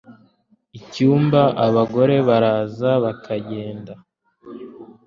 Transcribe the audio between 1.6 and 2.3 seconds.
abagore